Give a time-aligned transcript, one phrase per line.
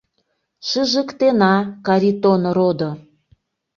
[0.67, 1.55] Шыжыктена,
[1.85, 2.91] Каритон родо!..